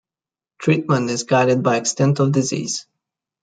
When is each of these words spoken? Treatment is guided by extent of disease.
Treatment 0.57 1.11
is 1.11 1.25
guided 1.25 1.61
by 1.61 1.77
extent 1.77 2.19
of 2.19 2.31
disease. 2.31 2.87